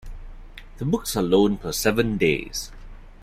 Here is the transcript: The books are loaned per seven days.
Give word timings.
The 0.79 0.85
books 0.85 1.15
are 1.15 1.21
loaned 1.21 1.61
per 1.61 1.71
seven 1.71 2.17
days. 2.17 2.71